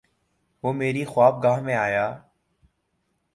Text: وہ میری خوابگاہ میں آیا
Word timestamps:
وہ 0.63 0.73
میری 0.73 1.05
خوابگاہ 1.05 1.59
میں 1.61 1.75
آیا 1.75 2.07